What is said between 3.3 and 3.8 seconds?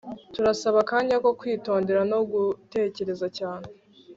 cyane